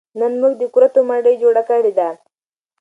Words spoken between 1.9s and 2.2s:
ده